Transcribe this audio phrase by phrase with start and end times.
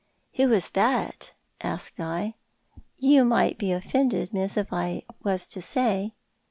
[0.37, 2.33] "Who was that?" asked I."
[2.97, 6.15] You might be offended, miss, if I was to say."